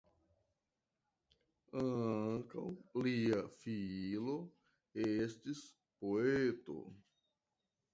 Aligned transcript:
Ankaŭ 1.81 2.65
lia 3.09 3.45
filo 3.61 4.41
estis 5.09 5.67
poeto. 6.03 6.85